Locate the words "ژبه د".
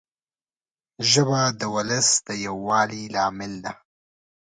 1.11-1.61